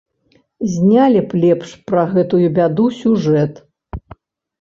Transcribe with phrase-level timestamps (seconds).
[0.75, 3.53] Знялі б лепш пра гэтую бяду сюжэт.